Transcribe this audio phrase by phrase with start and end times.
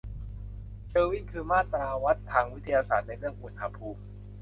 [0.87, 4.01] เคลวินคือมาตราวัดทางวิทยาศาสตร์ในเรื่องอุณหภูมิ